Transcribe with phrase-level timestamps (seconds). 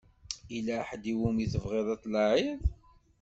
[0.53, 2.61] Yella ḥedd i wumi tebɣiḍ ad tlaɛiḍ?